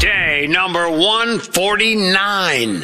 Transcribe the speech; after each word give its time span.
Day 0.00 0.46
number 0.48 0.88
149. 0.88 2.76
All 2.76 2.82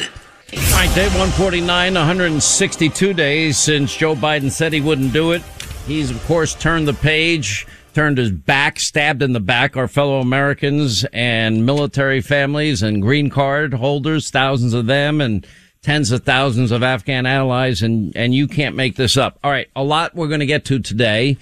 right, 0.71 0.93
day 0.93 1.07
149, 1.07 1.93
162 1.95 3.13
days 3.15 3.57
since 3.57 3.95
Joe 3.95 4.13
Biden 4.13 4.51
said 4.51 4.71
he 4.71 4.79
wouldn't 4.79 5.13
do 5.13 5.31
it. 5.31 5.41
He's, 5.87 6.11
of 6.11 6.23
course, 6.25 6.53
turned 6.53 6.87
the 6.87 6.93
page, 6.93 7.65
turned 7.95 8.19
his 8.19 8.29
back, 8.29 8.79
stabbed 8.79 9.23
in 9.23 9.33
the 9.33 9.39
back 9.39 9.75
our 9.75 9.87
fellow 9.87 10.19
Americans 10.19 11.03
and 11.11 11.65
military 11.65 12.21
families 12.21 12.83
and 12.83 13.01
green 13.01 13.31
card 13.31 13.73
holders, 13.73 14.29
thousands 14.29 14.75
of 14.75 14.85
them, 14.85 15.21
and 15.21 15.43
tens 15.81 16.11
of 16.11 16.23
thousands 16.23 16.69
of 16.69 16.83
Afghan 16.83 17.25
allies. 17.25 17.81
And, 17.81 18.15
and 18.15 18.35
you 18.35 18.47
can't 18.47 18.75
make 18.75 18.95
this 18.95 19.17
up. 19.17 19.39
All 19.43 19.49
right, 19.49 19.69
a 19.75 19.83
lot 19.83 20.13
we're 20.13 20.27
going 20.27 20.41
to 20.41 20.45
get 20.45 20.65
to 20.65 20.77
today. 20.77 21.39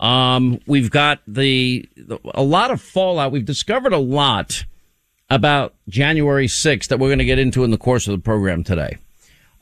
Um, 0.00 0.60
we've 0.66 0.90
got 0.90 1.20
the, 1.26 1.88
a 2.34 2.42
lot 2.42 2.70
of 2.70 2.80
fallout. 2.80 3.32
We've 3.32 3.44
discovered 3.44 3.92
a 3.92 3.98
lot 3.98 4.64
about 5.30 5.74
January 5.88 6.46
6th 6.46 6.88
that 6.88 6.98
we're 6.98 7.08
going 7.08 7.18
to 7.18 7.24
get 7.24 7.38
into 7.38 7.64
in 7.64 7.70
the 7.70 7.78
course 7.78 8.06
of 8.06 8.12
the 8.12 8.22
program 8.22 8.64
today. 8.64 8.98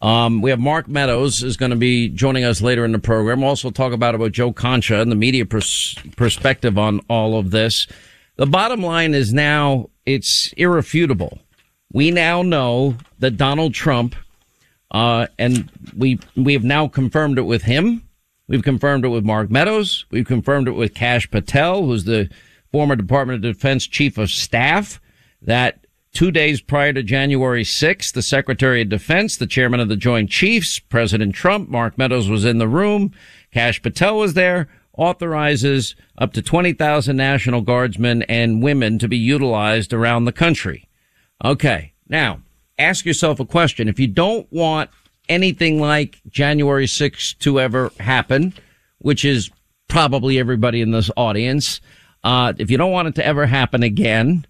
Um, 0.03 0.43
we 0.43 0.51
have 0.51 0.59
Mark 0.59 0.89
Meadows 0.89 1.45
is 1.45 1.57
going 1.57 1.71
to 1.71 1.77
be 1.77 2.09
joining 2.09 2.43
us 2.43 2.61
later 2.61 2.85
in 2.85 2.91
the 2.91 2.99
program. 2.99 3.41
We'll 3.41 3.51
also 3.51 3.71
talk 3.71 3.93
about 3.93 4.17
about 4.17 4.33
Joe 4.33 4.53
Concha 4.53 5.01
and 5.01 5.13
the 5.13 5.17
media 5.17 5.47
pers- 5.47 5.95
perspective 6.17 6.77
on 6.77 7.01
all 7.09 7.39
of 7.39 7.53
this. 7.53 7.87
The 8.35 8.47
bottom 8.47 8.83
line 8.83 9.15
is 9.15 9.33
now 9.33 9.91
it's 10.05 10.53
irrefutable. 10.57 11.39
We 11.93 12.11
now 12.11 12.43
know 12.43 12.97
that 13.21 13.37
Donald 13.37 13.75
Trump, 13.75 14.17
uh, 14.91 15.29
and 15.39 15.71
we 15.97 16.19
we 16.35 16.55
have 16.55 16.65
now 16.65 16.89
confirmed 16.89 17.39
it 17.39 17.43
with 17.43 17.63
him. 17.63 18.03
We've 18.53 18.63
confirmed 18.63 19.07
it 19.07 19.09
with 19.09 19.25
Mark 19.25 19.51
Meadows. 19.51 20.05
We've 20.11 20.27
confirmed 20.27 20.69
it 20.69 20.73
with 20.73 20.93
Kash 20.93 21.31
Patel, 21.31 21.87
who's 21.87 22.05
the 22.05 22.29
former 22.71 22.95
Department 22.95 23.43
of 23.43 23.55
Defense 23.55 23.87
Chief 23.87 24.19
of 24.19 24.29
Staff, 24.29 25.01
that 25.41 25.87
two 26.13 26.31
days 26.31 26.61
prior 26.61 26.93
to 26.93 27.03
January 27.03 27.65
6th, 27.65 28.13
the 28.13 28.21
Secretary 28.21 28.83
of 28.83 28.91
Defense, 28.91 29.39
the 29.39 29.47
Chairman 29.47 29.81
of 29.81 29.89
the 29.89 29.97
Joint 29.97 30.29
Chiefs, 30.29 30.79
President 30.79 31.35
Trump, 31.35 31.71
Mark 31.71 31.97
Meadows 31.97 32.29
was 32.29 32.45
in 32.45 32.59
the 32.59 32.69
room, 32.69 33.13
Kash 33.55 33.81
Patel 33.81 34.19
was 34.19 34.35
there, 34.35 34.69
authorizes 34.99 35.97
up 36.19 36.35
to 36.35 36.43
20,000 36.43 37.17
National 37.17 37.63
Guardsmen 37.63 38.21
and 38.25 38.63
women 38.63 38.99
to 38.99 39.09
be 39.09 39.17
utilized 39.17 39.95
around 39.95 40.27
the 40.27 40.31
country. 40.31 40.91
Okay. 41.43 41.95
Now, 42.07 42.43
ask 42.79 43.07
yourself 43.07 43.41
a 43.41 43.47
question. 43.47 43.89
If 43.89 43.99
you 43.99 44.09
don't 44.09 44.47
want 44.53 44.91
anything 45.33 45.81
like 45.81 46.21
January 46.29 46.87
6th 46.87 47.39
to 47.39 47.59
ever 47.59 47.91
happen, 47.99 48.53
which 48.99 49.25
is 49.25 49.51
probably 49.89 50.39
everybody 50.39 50.81
in 50.81 50.91
this 50.91 51.11
audience. 51.17 51.81
Uh, 52.23 52.53
if 52.59 52.71
you 52.71 52.77
don't 52.77 52.93
want 52.93 53.09
it 53.09 53.15
to 53.17 53.27
ever 53.27 53.47
happen 53.47 53.83
again, 53.83 54.47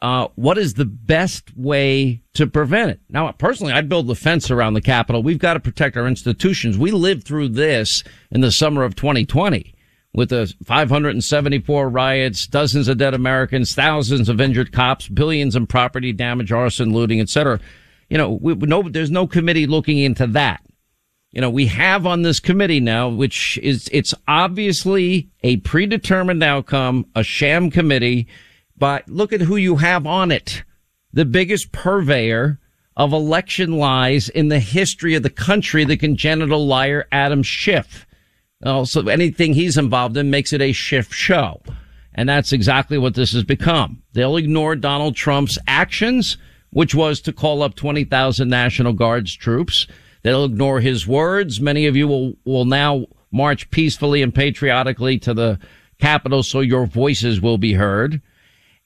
uh, 0.00 0.28
what 0.36 0.58
is 0.58 0.74
the 0.74 0.84
best 0.84 1.56
way 1.56 2.22
to 2.34 2.46
prevent 2.46 2.90
it? 2.90 3.00
Now, 3.08 3.32
personally, 3.32 3.72
I'd 3.72 3.88
build 3.88 4.06
the 4.06 4.14
fence 4.14 4.50
around 4.50 4.74
the 4.74 4.80
Capitol. 4.80 5.22
We've 5.22 5.38
got 5.38 5.54
to 5.54 5.60
protect 5.60 5.96
our 5.96 6.06
institutions. 6.06 6.78
We 6.78 6.92
lived 6.92 7.24
through 7.24 7.48
this 7.48 8.04
in 8.30 8.40
the 8.40 8.52
summer 8.52 8.84
of 8.84 8.94
2020 8.94 9.74
with 10.14 10.28
the 10.28 10.54
574 10.64 11.88
riots, 11.88 12.46
dozens 12.46 12.88
of 12.88 12.98
dead 12.98 13.14
Americans, 13.14 13.74
thousands 13.74 14.28
of 14.28 14.40
injured 14.40 14.72
cops, 14.72 15.08
billions 15.08 15.56
in 15.56 15.66
property 15.66 16.12
damage, 16.12 16.52
arson, 16.52 16.92
looting, 16.92 17.20
etc 17.20 17.58
you 18.08 18.18
know, 18.18 18.38
we, 18.40 18.54
no, 18.54 18.82
there's 18.82 19.10
no 19.10 19.26
committee 19.26 19.66
looking 19.66 19.98
into 19.98 20.26
that. 20.28 20.62
You 21.30 21.42
know, 21.42 21.50
we 21.50 21.66
have 21.66 22.06
on 22.06 22.22
this 22.22 22.40
committee 22.40 22.80
now, 22.80 23.08
which 23.08 23.58
is, 23.62 23.88
it's 23.92 24.14
obviously 24.26 25.30
a 25.42 25.58
predetermined 25.58 26.42
outcome, 26.42 27.06
a 27.14 27.22
sham 27.22 27.70
committee, 27.70 28.28
but 28.76 29.08
look 29.08 29.32
at 29.32 29.42
who 29.42 29.56
you 29.56 29.76
have 29.76 30.06
on 30.06 30.30
it. 30.30 30.62
The 31.12 31.26
biggest 31.26 31.70
purveyor 31.70 32.58
of 32.96 33.12
election 33.12 33.72
lies 33.72 34.28
in 34.28 34.48
the 34.48 34.58
history 34.58 35.14
of 35.14 35.22
the 35.22 35.30
country, 35.30 35.84
the 35.84 35.96
congenital 35.96 36.66
liar, 36.66 37.06
Adam 37.12 37.42
Schiff. 37.42 38.06
Also, 38.64 39.06
anything 39.06 39.54
he's 39.54 39.76
involved 39.76 40.16
in 40.16 40.30
makes 40.30 40.52
it 40.52 40.62
a 40.62 40.72
Schiff 40.72 41.12
show. 41.12 41.62
And 42.14 42.28
that's 42.28 42.52
exactly 42.52 42.98
what 42.98 43.14
this 43.14 43.32
has 43.32 43.44
become. 43.44 44.02
They'll 44.14 44.36
ignore 44.36 44.74
Donald 44.74 45.14
Trump's 45.14 45.58
actions 45.68 46.38
which 46.70 46.94
was 46.94 47.20
to 47.22 47.32
call 47.32 47.62
up 47.62 47.74
20,000 47.74 48.48
National 48.48 48.92
Guards 48.92 49.34
troops. 49.34 49.86
They'll 50.22 50.44
ignore 50.44 50.80
his 50.80 51.06
words. 51.06 51.60
Many 51.60 51.86
of 51.86 51.96
you 51.96 52.08
will, 52.08 52.34
will 52.44 52.64
now 52.64 53.06
march 53.30 53.70
peacefully 53.70 54.22
and 54.22 54.34
patriotically 54.34 55.18
to 55.20 55.34
the 55.34 55.58
Capitol 55.98 56.42
so 56.42 56.60
your 56.60 56.86
voices 56.86 57.40
will 57.40 57.58
be 57.58 57.74
heard. 57.74 58.20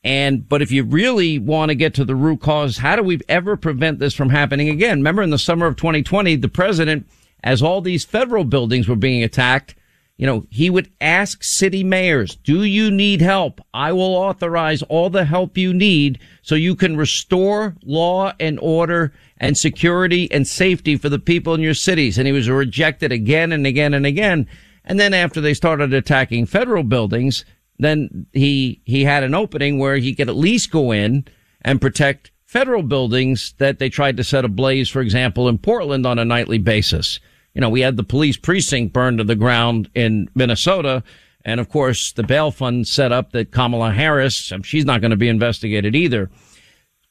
And, 0.05 0.49
but 0.49 0.63
if 0.63 0.73
you 0.73 0.83
really 0.83 1.39
want 1.39 1.69
to 1.69 1.75
get 1.75 1.95
to 1.95 2.05
the 2.05 2.17
root 2.17 2.41
cause, 2.41 2.79
how 2.79 2.97
do 2.97 3.03
we 3.03 3.21
ever 3.29 3.57
prevent 3.57 3.99
this 3.99 4.15
from 4.15 4.31
happening 4.31 4.69
again? 4.69 4.99
Remember 4.99 5.23
in 5.23 5.31
the 5.31 5.39
summer 5.39 5.67
of 5.67 5.77
2020, 5.77 6.37
the 6.37 6.49
president, 6.49 7.07
as 7.45 7.63
all 7.63 7.81
these 7.81 8.05
federal 8.05 8.45
buildings 8.45 8.89
were 8.89 8.97
being 8.97 9.23
attacked, 9.23 9.77
you 10.23 10.27
know, 10.27 10.47
he 10.51 10.71
would 10.71 10.89
ask 11.01 11.43
city 11.43 11.83
mayors, 11.83 12.37
do 12.37 12.63
you 12.63 12.93
need 12.93 13.21
help? 13.21 13.61
I 13.75 13.91
will 13.91 14.15
authorize 14.15 14.81
all 14.85 15.11
the 15.11 15.25
help 15.25 15.59
you 15.59 15.75
need 15.75 16.21
so 16.43 16.55
you 16.55 16.77
can 16.77 16.97
restore 16.97 17.75
law 17.83 18.33
and 18.39 18.57
order 18.61 19.13
and 19.39 19.59
security 19.59 20.31
and 20.31 20.47
safety 20.47 20.97
for 20.97 21.09
the 21.09 21.19
people 21.19 21.55
in 21.55 21.61
your 21.61 21.75
cities. 21.75 22.19
And 22.19 22.29
he 22.29 22.33
was 22.33 22.49
rejected 22.49 23.11
again 23.11 23.51
and 23.51 23.67
again 23.67 23.95
and 23.95 24.07
again. 24.07 24.47
And 24.85 25.01
then 25.01 25.13
after 25.13 25.41
they 25.41 25.55
started 25.55 25.93
attacking 25.93 26.47
federal 26.47 26.85
buildings, 26.85 27.45
then 27.81 28.27
he, 28.33 28.81
he 28.85 29.03
had 29.03 29.25
an 29.25 29.35
opening 29.35 29.81
where 29.81 29.97
he 29.97 30.15
could 30.15 30.29
at 30.29 30.37
least 30.37 30.71
go 30.71 30.93
in 30.93 31.25
and 31.63 31.81
protect 31.81 32.31
federal 32.45 32.85
buildings 32.85 33.55
that 33.59 33.81
they 33.81 33.89
tried 33.89 34.17
to 34.19 34.23
set 34.23 34.45
ablaze, 34.45 34.89
for 34.89 35.01
example, 35.01 35.49
in 35.49 35.59
Portland 35.59 36.07
on 36.07 36.21
a 36.21 36.25
nightly 36.25 36.59
basis 36.59 37.19
you 37.55 37.61
know, 37.61 37.69
we 37.69 37.81
had 37.81 37.97
the 37.97 38.05
police 38.05 38.37
precinct 38.37 38.93
burned 38.93 39.19
to 39.19 39.25
the 39.25 39.35
ground 39.35 39.91
in 39.95 40.29
Minnesota. 40.35 41.03
And 41.45 41.61
of 41.61 41.69
course, 41.69 42.13
the 42.13 42.23
bail 42.23 42.51
fund 42.51 42.87
set 42.87 43.13
up 43.13 43.33
that 43.33 43.51
Kamala 43.51 43.93
Harris, 43.93 44.53
she's 44.63 44.85
not 44.85 45.01
going 45.01 45.11
to 45.11 45.17
be 45.17 45.29
investigated 45.29 45.95
either. 45.95 46.31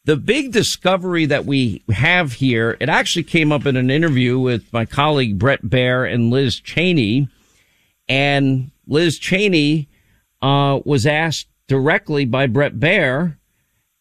The 0.05 0.17
big 0.17 0.51
discovery 0.51 1.25
that 1.27 1.45
we 1.45 1.83
have 1.91 2.33
here, 2.33 2.75
it 2.79 2.89
actually 2.89 3.23
came 3.23 3.51
up 3.51 3.65
in 3.67 3.75
an 3.75 3.91
interview 3.91 4.39
with 4.39 4.71
my 4.73 4.85
colleague 4.85 5.37
Brett 5.37 5.61
Baier 5.63 6.11
and 6.11 6.31
Liz 6.31 6.59
Cheney. 6.59 7.27
And 8.09 8.71
Liz 8.87 9.19
Cheney, 9.19 9.89
uh, 10.41 10.79
was 10.85 11.05
asked 11.05 11.47
directly 11.67 12.25
by 12.25 12.47
Brett 12.47 12.73
Baier, 12.73 13.37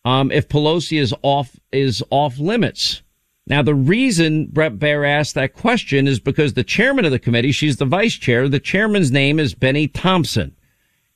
um, 0.04 0.32
if 0.32 0.48
Pelosi 0.48 0.98
is 0.98 1.14
off, 1.22 1.54
is 1.70 2.02
off 2.10 2.38
limits. 2.38 3.02
Now, 3.50 3.62
the 3.62 3.74
reason 3.74 4.46
Brett 4.46 4.78
Baier 4.78 5.04
asked 5.04 5.34
that 5.34 5.54
question 5.54 6.06
is 6.06 6.20
because 6.20 6.52
the 6.54 6.62
chairman 6.62 7.04
of 7.04 7.10
the 7.10 7.18
committee, 7.18 7.50
she's 7.50 7.78
the 7.78 7.84
vice 7.84 8.14
chair, 8.14 8.48
the 8.48 8.60
chairman's 8.60 9.10
name 9.10 9.40
is 9.40 9.56
Bennie 9.56 9.88
Thompson. 9.88 10.54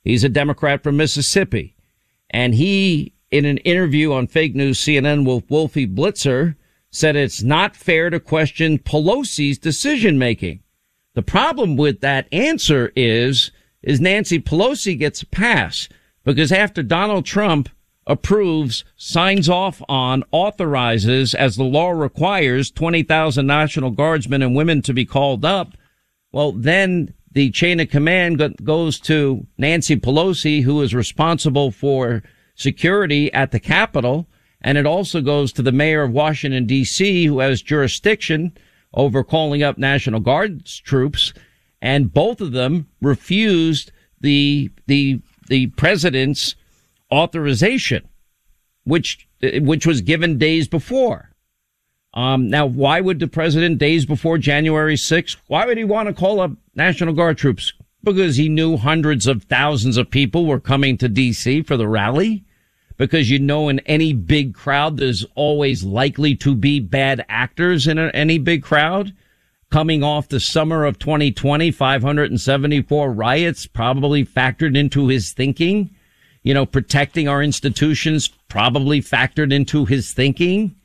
He's 0.03 0.25
a 0.25 0.29
Democrat 0.29 0.83
from 0.83 0.97
Mississippi. 0.97 1.77
And 2.29 2.53
he, 2.53 3.13
in 3.31 3.45
an 3.45 3.59
interview 3.59 4.11
on 4.11 4.27
fake 4.27 4.53
news 4.53 4.79
CNN 4.79 5.25
with 5.25 5.49
Wolfie 5.49 5.87
Blitzer, 5.87 6.57
said 6.89 7.15
it's 7.15 7.41
not 7.41 7.73
fair 7.73 8.09
to 8.09 8.19
question 8.19 8.79
Pelosi's 8.79 9.57
decision 9.57 10.19
making. 10.19 10.61
The 11.13 11.21
problem 11.21 11.77
with 11.77 12.01
that 12.01 12.27
answer 12.33 12.91
is, 12.97 13.49
is 13.81 14.01
Nancy 14.01 14.41
Pelosi 14.41 14.99
gets 14.99 15.21
a 15.21 15.27
pass 15.27 15.87
because 16.25 16.51
after 16.51 16.83
Donald 16.83 17.25
Trump 17.25 17.69
approves, 18.07 18.85
signs 18.95 19.49
off 19.49 19.81
on, 19.89 20.23
authorizes, 20.31 21.33
as 21.33 21.55
the 21.55 21.63
law 21.63 21.89
requires, 21.89 22.69
20,000 22.71 23.45
National 23.45 23.91
Guardsmen 23.91 24.41
and 24.41 24.55
women 24.55 24.81
to 24.83 24.93
be 24.93 25.05
called 25.05 25.43
up, 25.43 25.75
well, 26.31 26.51
then 26.51 27.13
the 27.31 27.49
chain 27.51 27.79
of 27.79 27.89
command 27.89 28.57
goes 28.63 28.99
to 29.01 29.47
Nancy 29.57 29.95
Pelosi, 29.95 30.63
who 30.63 30.81
is 30.81 30.93
responsible 30.93 31.71
for 31.71 32.23
security 32.55 33.31
at 33.33 33.51
the 33.51 33.59
Capitol. 33.59 34.27
And 34.61 34.77
it 34.77 34.85
also 34.85 35.21
goes 35.21 35.51
to 35.53 35.61
the 35.61 35.71
mayor 35.71 36.03
of 36.03 36.11
Washington, 36.11 36.65
D.C., 36.65 37.25
who 37.25 37.39
has 37.39 37.61
jurisdiction 37.61 38.51
over 38.93 39.23
calling 39.23 39.63
up 39.63 39.77
National 39.77 40.19
Guards 40.19 40.79
troops. 40.79 41.33
And 41.81 42.13
both 42.13 42.41
of 42.41 42.51
them 42.51 42.87
refused 43.01 43.91
the, 44.19 44.71
the, 44.87 45.21
the 45.47 45.67
president's 45.67 46.55
authorization, 47.11 48.07
which 48.83 49.27
which 49.41 49.85
was 49.85 50.01
given 50.01 50.37
days 50.37 50.67
before. 50.67 51.35
Um, 52.15 52.49
now, 52.49 52.65
why 52.65 53.01
would 53.01 53.19
the 53.19 53.27
president 53.27 53.77
days 53.77 54.05
before 54.05 54.37
January 54.37 54.95
6th, 54.95 55.35
why 55.47 55.65
would 55.65 55.77
he 55.77 55.83
want 55.83 56.07
to 56.07 56.13
call 56.13 56.39
up 56.39 56.51
National 56.73 57.13
Guard 57.13 57.37
troops? 57.37 57.73
Because 58.03 58.37
he 58.37 58.47
knew 58.47 58.77
hundreds 58.77 59.27
of 59.27 59.43
thousands 59.43 59.97
of 59.97 60.09
people 60.09 60.45
were 60.45 60.59
coming 60.59 60.97
to 60.97 61.09
DC 61.09 61.67
for 61.67 61.75
the 61.75 61.87
rally. 61.87 62.45
Because 62.97 63.29
you 63.29 63.39
know, 63.39 63.67
in 63.67 63.79
any 63.79 64.13
big 64.13 64.53
crowd, 64.53 64.95
there's 64.95 65.25
always 65.35 65.83
likely 65.83 66.35
to 66.35 66.55
be 66.55 66.79
bad 66.79 67.25
actors 67.27 67.87
in 67.87 67.97
a, 67.97 68.07
any 68.13 68.37
big 68.37 68.63
crowd. 68.63 69.13
Coming 69.69 70.01
off 70.01 70.29
the 70.29 70.39
summer 70.39 70.85
of 70.85 70.97
2020, 70.99 71.71
574 71.71 73.11
riots 73.11 73.67
probably 73.67 74.23
factored 74.23 74.77
into 74.77 75.07
his 75.07 75.33
thinking. 75.33 75.89
You 76.45 76.53
know, 76.53 76.65
protecting 76.65 77.27
our 77.27 77.41
institutions 77.41 78.29
probably 78.49 79.01
factored 79.01 79.51
into 79.51 79.83
his 79.83 80.13
thinking. 80.13 80.75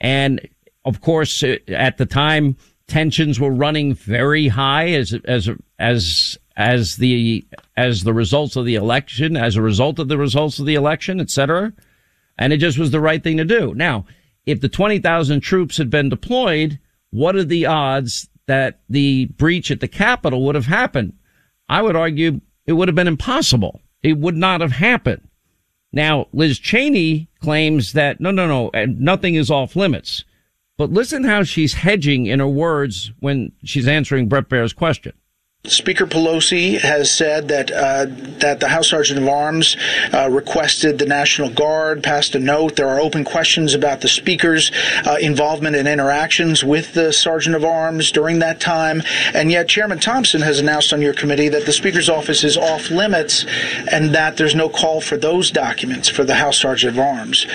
And 0.00 0.48
of 0.86 1.02
course, 1.02 1.42
uh, 1.42 1.58
at 1.68 1.98
the 1.98 2.06
time, 2.06 2.56
tensions 2.88 3.38
were 3.38 3.50
running 3.50 3.94
very 3.94 4.48
high 4.48 4.88
as, 4.88 5.14
as, 5.26 5.50
as, 5.78 6.38
as 6.56 6.96
the, 6.96 7.46
as 7.76 8.04
the 8.04 8.14
results 8.14 8.56
of 8.56 8.64
the 8.64 8.74
election, 8.74 9.36
as 9.36 9.54
a 9.54 9.62
result 9.62 9.98
of 9.98 10.08
the 10.08 10.16
results 10.16 10.58
of 10.58 10.64
the 10.64 10.76
election, 10.76 11.20
et 11.20 11.28
cetera. 11.28 11.74
And 12.38 12.54
it 12.54 12.56
just 12.56 12.78
was 12.78 12.90
the 12.90 13.00
right 13.00 13.22
thing 13.22 13.36
to 13.36 13.44
do. 13.44 13.74
Now, 13.74 14.06
if 14.46 14.62
the 14.62 14.68
20,000 14.68 15.40
troops 15.40 15.76
had 15.76 15.90
been 15.90 16.08
deployed, 16.08 16.78
what 17.10 17.36
are 17.36 17.44
the 17.44 17.66
odds 17.66 18.30
that 18.46 18.80
the 18.88 19.26
breach 19.26 19.70
at 19.70 19.80
the 19.80 19.88
Capitol 19.88 20.46
would 20.46 20.54
have 20.54 20.66
happened? 20.66 21.12
I 21.68 21.82
would 21.82 21.96
argue 21.96 22.40
it 22.64 22.72
would 22.72 22.88
have 22.88 22.94
been 22.94 23.08
impossible. 23.08 23.82
It 24.06 24.18
would 24.18 24.36
not 24.36 24.60
have 24.60 24.70
happened. 24.70 25.28
Now, 25.92 26.28
Liz 26.32 26.60
Cheney 26.60 27.28
claims 27.40 27.92
that 27.94 28.20
no, 28.20 28.30
no, 28.30 28.46
no, 28.46 28.70
uh, 28.72 28.86
nothing 28.88 29.34
is 29.34 29.50
off 29.50 29.74
limits. 29.74 30.24
But 30.76 30.92
listen 30.92 31.24
how 31.24 31.42
she's 31.42 31.74
hedging 31.74 32.26
in 32.26 32.38
her 32.38 32.46
words 32.46 33.10
when 33.18 33.50
she's 33.64 33.88
answering 33.88 34.28
Brett 34.28 34.48
Baier's 34.48 34.72
question. 34.72 35.12
Speaker 35.68 36.06
Pelosi 36.06 36.78
has 36.78 37.10
said 37.10 37.48
that 37.48 37.70
uh, 37.70 38.06
that 38.38 38.60
the 38.60 38.68
House 38.68 38.90
Sergeant 38.90 39.18
of 39.20 39.28
Arms 39.28 39.76
uh, 40.12 40.28
requested 40.30 40.98
the 40.98 41.06
National 41.06 41.50
Guard, 41.50 42.02
passed 42.02 42.34
a 42.34 42.38
note. 42.38 42.76
There 42.76 42.88
are 42.88 43.00
open 43.00 43.24
questions 43.24 43.74
about 43.74 44.00
the 44.00 44.08
Speaker's 44.08 44.70
uh, 45.06 45.16
involvement 45.20 45.76
and 45.76 45.88
interactions 45.88 46.62
with 46.64 46.92
the 46.94 47.12
Sergeant 47.12 47.56
of 47.56 47.64
Arms 47.64 48.10
during 48.10 48.38
that 48.40 48.60
time. 48.60 49.02
And 49.34 49.50
yet, 49.50 49.68
Chairman 49.68 49.98
Thompson 49.98 50.40
has 50.42 50.60
announced 50.60 50.92
on 50.92 51.02
your 51.02 51.14
committee 51.14 51.48
that 51.48 51.66
the 51.66 51.72
Speaker's 51.72 52.08
office 52.08 52.44
is 52.44 52.56
off 52.56 52.90
limits 52.90 53.46
and 53.90 54.14
that 54.14 54.36
there's 54.36 54.54
no 54.54 54.68
call 54.68 55.00
for 55.00 55.16
those 55.16 55.50
documents 55.50 56.08
for 56.08 56.24
the 56.24 56.34
House 56.34 56.58
Sergeant 56.58 56.96
of 56.96 56.98
Arms. 56.98 57.46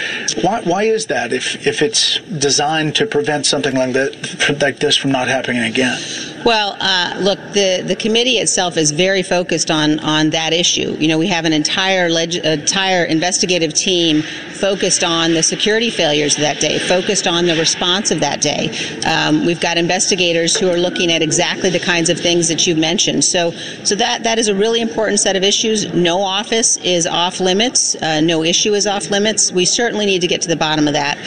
Why, 0.42 0.62
why 0.62 0.84
is 0.84 1.08
that 1.08 1.34
if, 1.34 1.66
if 1.66 1.82
it's 1.82 2.20
designed 2.20 2.96
to 2.96 3.06
prevent 3.06 3.46
something 3.46 3.76
like, 3.76 3.94
that, 3.94 4.60
like 4.62 4.80
this 4.80 4.98
from 4.98 5.12
not 5.12 5.28
happening 5.28 5.64
again? 5.64 6.00
Well, 6.44 6.76
uh, 6.80 7.18
look, 7.20 7.40
the, 7.54 7.84
the 7.86 7.96
committee 7.96 8.38
itself 8.38 8.76
is 8.76 8.92
very 8.92 9.22
focused 9.22 9.70
on, 9.70 10.00
on 10.00 10.32
that 10.32 10.54
issue. 10.54 10.96
You 11.00 11.08
know, 11.08 11.18
we 11.20 11.28
have 11.28 11.46
an 11.46 11.54
entire 11.54 12.10
leg- 12.10 12.44
entire 12.44 13.04
investigative 13.06 13.74
team 13.74 14.24
focused 14.24 15.04
on 15.04 15.34
the 15.34 15.44
security 15.44 15.90
failures 15.90 16.36
of 16.36 16.42
that 16.42 16.60
day, 16.60 16.80
focused 16.80 17.28
on 17.28 17.46
the 17.46 17.56
response 17.56 18.10
of 18.10 18.20
that 18.22 18.42
day. 18.42 18.70
Um, 19.06 19.46
we've 19.46 19.60
got 19.60 19.78
investigators 19.78 20.56
who 20.56 20.70
are 20.70 20.78
looking 20.78 21.12
at 21.12 21.22
exactly 21.22 21.70
the 21.70 21.80
kinds 21.80 22.10
of 22.10 22.20
things 22.20 22.48
that 22.48 22.66
you 22.66 22.76
mentioned. 22.76 23.24
So, 23.24 23.52
so 23.84 23.96
that 23.96 24.24
that 24.24 24.40
is 24.40 24.48
a 24.48 24.56
really 24.56 24.82
important 24.82 25.20
set 25.20 25.36
of 25.36 25.44
issues. 25.44 25.94
No 25.94 26.22
office 26.22 26.78
is 26.78 27.06
off 27.06 27.40
limits. 27.40 27.96
Uh, 27.96 28.22
no 28.22 28.44
issue 28.44 28.74
is 28.74 28.88
off 28.88 29.12
limits. 29.12 29.52
We 29.52 29.66
certainly 29.66 30.06
need 30.06 30.22
to 30.22 30.28
get 30.28 30.42
to 30.42 30.48
the 30.48 30.56
bottom 30.56 30.88
of 30.88 30.94
that. 30.94 31.18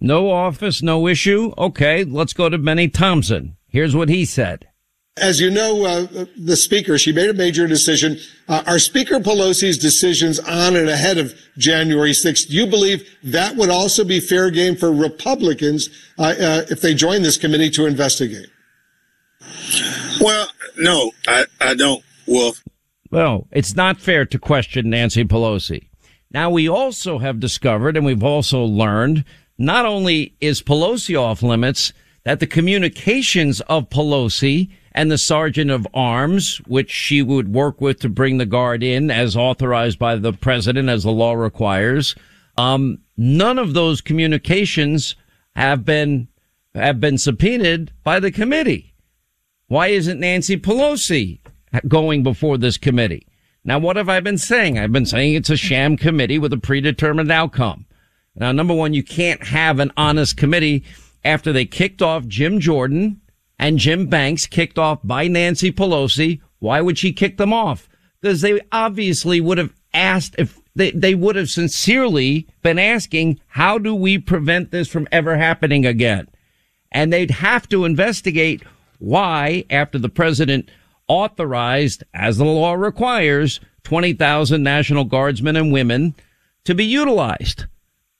No 0.00 0.30
office, 0.30 0.82
no 0.82 1.06
issue. 1.06 1.52
Okay, 1.56 2.02
let's 2.02 2.32
go 2.32 2.48
to 2.48 2.58
Bennie 2.58 2.88
Thompson. 2.88 3.56
Here's 3.72 3.96
what 3.96 4.10
he 4.10 4.24
said. 4.26 4.68
As 5.16 5.40
you 5.40 5.50
know, 5.50 5.84
uh, 5.84 6.26
the 6.38 6.56
speaker, 6.56 6.96
she 6.96 7.12
made 7.12 7.28
a 7.28 7.34
major 7.34 7.66
decision. 7.66 8.18
Uh, 8.48 8.62
are 8.66 8.78
Speaker 8.78 9.18
Pelosi's 9.18 9.76
decisions 9.76 10.38
on 10.38 10.74
and 10.74 10.88
ahead 10.88 11.18
of 11.18 11.34
January 11.58 12.12
6th? 12.12 12.48
Do 12.48 12.54
you 12.54 12.66
believe 12.66 13.06
that 13.22 13.56
would 13.56 13.68
also 13.68 14.04
be 14.04 14.20
fair 14.20 14.50
game 14.50 14.74
for 14.74 14.90
Republicans 14.90 15.90
uh, 16.18 16.22
uh, 16.22 16.62
if 16.70 16.80
they 16.80 16.94
join 16.94 17.22
this 17.22 17.36
committee 17.36 17.68
to 17.70 17.86
investigate? 17.86 18.46
Well, 20.20 20.48
no, 20.78 21.12
I, 21.26 21.44
I 21.60 21.74
don't, 21.74 22.02
Wolf. 22.26 22.62
Well, 23.10 23.48
it's 23.52 23.76
not 23.76 23.98
fair 23.98 24.24
to 24.24 24.38
question 24.38 24.88
Nancy 24.88 25.24
Pelosi. 25.24 25.88
Now, 26.30 26.48
we 26.48 26.68
also 26.68 27.18
have 27.18 27.38
discovered 27.38 27.98
and 27.98 28.06
we've 28.06 28.24
also 28.24 28.62
learned 28.62 29.24
not 29.58 29.84
only 29.84 30.34
is 30.40 30.62
Pelosi 30.62 31.20
off 31.20 31.42
limits, 31.42 31.92
that 32.24 32.40
the 32.40 32.46
communications 32.46 33.60
of 33.62 33.90
Pelosi 33.90 34.70
and 34.92 35.10
the 35.10 35.18
sergeant 35.18 35.70
of 35.70 35.86
arms, 35.94 36.58
which 36.66 36.90
she 36.90 37.22
would 37.22 37.52
work 37.52 37.80
with 37.80 37.98
to 38.00 38.08
bring 38.08 38.38
the 38.38 38.46
guard 38.46 38.82
in 38.82 39.10
as 39.10 39.36
authorized 39.36 39.98
by 39.98 40.16
the 40.16 40.32
president, 40.32 40.88
as 40.88 41.02
the 41.02 41.10
law 41.10 41.32
requires, 41.32 42.14
um, 42.56 42.98
none 43.16 43.58
of 43.58 43.74
those 43.74 44.00
communications 44.00 45.16
have 45.56 45.84
been 45.84 46.28
have 46.74 47.00
been 47.00 47.18
subpoenaed 47.18 47.92
by 48.02 48.18
the 48.18 48.30
committee. 48.30 48.94
Why 49.68 49.88
isn't 49.88 50.20
Nancy 50.20 50.56
Pelosi 50.56 51.40
going 51.86 52.22
before 52.22 52.56
this 52.56 52.78
committee? 52.78 53.26
Now, 53.64 53.78
what 53.78 53.96
have 53.96 54.08
I 54.08 54.20
been 54.20 54.38
saying? 54.38 54.78
I've 54.78 54.92
been 54.92 55.06
saying 55.06 55.34
it's 55.34 55.50
a 55.50 55.56
sham 55.56 55.96
committee 55.96 56.38
with 56.38 56.52
a 56.52 56.58
predetermined 56.58 57.30
outcome. 57.30 57.86
Now, 58.34 58.52
number 58.52 58.74
one, 58.74 58.94
you 58.94 59.02
can't 59.02 59.44
have 59.44 59.78
an 59.78 59.92
honest 59.96 60.36
committee 60.36 60.84
after 61.24 61.52
they 61.52 61.64
kicked 61.64 62.02
off 62.02 62.26
Jim 62.26 62.60
Jordan 62.60 63.20
and 63.58 63.78
Jim 63.78 64.06
Banks 64.06 64.46
kicked 64.46 64.78
off 64.78 65.00
by 65.04 65.28
Nancy 65.28 65.70
Pelosi. 65.70 66.40
Why 66.58 66.80
would 66.80 66.98
she 66.98 67.12
kick 67.12 67.36
them 67.36 67.52
off? 67.52 67.88
Because 68.20 68.40
they 68.40 68.60
obviously 68.70 69.40
would 69.40 69.58
have 69.58 69.72
asked 69.94 70.34
if 70.38 70.60
they, 70.74 70.90
they 70.90 71.14
would 71.14 71.36
have 71.36 71.50
sincerely 71.50 72.48
been 72.62 72.78
asking, 72.78 73.40
how 73.48 73.78
do 73.78 73.94
we 73.94 74.18
prevent 74.18 74.70
this 74.70 74.88
from 74.88 75.08
ever 75.12 75.36
happening 75.36 75.84
again? 75.84 76.28
And 76.90 77.12
they'd 77.12 77.30
have 77.30 77.68
to 77.70 77.84
investigate 77.84 78.62
why, 78.98 79.64
after 79.70 79.98
the 79.98 80.08
president 80.08 80.70
authorized, 81.08 82.04
as 82.14 82.38
the 82.38 82.44
law 82.44 82.74
requires, 82.74 83.60
20,000 83.84 84.62
National 84.62 85.04
Guardsmen 85.04 85.56
and 85.56 85.72
women 85.72 86.14
to 86.64 86.74
be 86.74 86.84
utilized. 86.84 87.66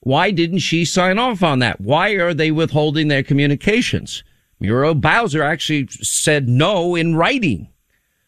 Why 0.05 0.33
didn't 0.33 0.59
she 0.59 0.85
sign 0.85 1.19
off 1.19 1.45
on 1.45 1.61
that? 1.61 1.81
Why 1.81 2.11
are 2.13 2.35
they 2.35 2.51
withholding 2.51 3.07
their 3.07 3.23
communications? 3.23 4.25
Muriel 4.59 4.95
Bowser 4.95 5.43
actually 5.43 5.87
said 5.91 6.49
no 6.49 6.97
in 6.97 7.15
writing. 7.15 7.69